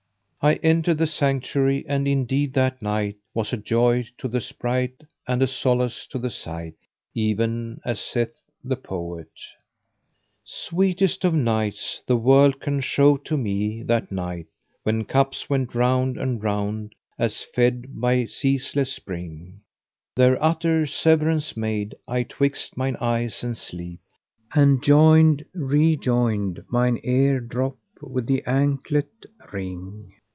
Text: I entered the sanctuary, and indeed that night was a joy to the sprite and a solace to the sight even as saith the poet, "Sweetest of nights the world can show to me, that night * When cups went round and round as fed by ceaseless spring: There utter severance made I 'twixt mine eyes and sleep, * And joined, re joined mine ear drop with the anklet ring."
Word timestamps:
I 0.43 0.55
entered 0.63 0.97
the 0.97 1.05
sanctuary, 1.05 1.85
and 1.87 2.07
indeed 2.07 2.53
that 2.55 2.81
night 2.81 3.17
was 3.31 3.53
a 3.53 3.57
joy 3.57 4.05
to 4.17 4.27
the 4.27 4.41
sprite 4.41 5.03
and 5.27 5.39
a 5.39 5.45
solace 5.45 6.07
to 6.07 6.17
the 6.17 6.31
sight 6.31 6.73
even 7.13 7.79
as 7.85 7.99
saith 7.99 8.41
the 8.63 8.75
poet, 8.75 9.29
"Sweetest 10.43 11.23
of 11.25 11.35
nights 11.35 12.01
the 12.07 12.17
world 12.17 12.59
can 12.59 12.79
show 12.81 13.17
to 13.17 13.37
me, 13.37 13.83
that 13.83 14.11
night 14.11 14.47
* 14.65 14.81
When 14.81 15.05
cups 15.05 15.47
went 15.47 15.75
round 15.75 16.17
and 16.17 16.43
round 16.43 16.95
as 17.19 17.43
fed 17.43 18.01
by 18.01 18.25
ceaseless 18.25 18.91
spring: 18.91 19.61
There 20.15 20.43
utter 20.43 20.87
severance 20.87 21.55
made 21.55 21.93
I 22.07 22.23
'twixt 22.23 22.75
mine 22.75 22.95
eyes 22.99 23.43
and 23.43 23.55
sleep, 23.55 23.99
* 24.31 24.55
And 24.55 24.81
joined, 24.81 25.45
re 25.53 25.95
joined 25.97 26.63
mine 26.67 26.99
ear 27.03 27.39
drop 27.41 27.77
with 28.01 28.25
the 28.25 28.43
anklet 28.47 29.27
ring." 29.53 30.13